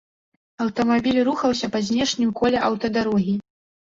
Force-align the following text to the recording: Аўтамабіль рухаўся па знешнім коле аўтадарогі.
Аўтамабіль 0.63 1.19
рухаўся 1.27 1.69
па 1.75 1.81
знешнім 1.89 2.31
коле 2.39 2.57
аўтадарогі. 2.71 3.37